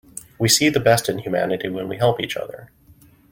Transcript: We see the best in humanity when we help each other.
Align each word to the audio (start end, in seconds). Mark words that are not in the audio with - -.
We 0.39 0.49
see 0.49 0.69
the 0.69 0.79
best 0.79 1.09
in 1.09 1.19
humanity 1.19 1.69
when 1.69 1.87
we 1.87 1.95
help 1.97 2.19
each 2.21 2.35
other. 2.35 2.71